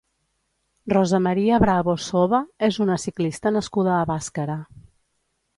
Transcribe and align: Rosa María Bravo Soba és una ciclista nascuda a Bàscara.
Rosa 0.93 1.19
María 1.25 1.59
Bravo 1.65 1.95
Soba 2.07 2.41
és 2.71 2.81
una 2.87 2.97
ciclista 3.07 3.55
nascuda 3.59 3.95
a 3.99 4.03
Bàscara. 4.15 4.61